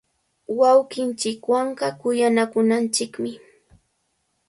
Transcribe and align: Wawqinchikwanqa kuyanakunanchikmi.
Wawqinchikwanqa 0.59 1.87
kuyanakunanchikmi. 1.99 3.31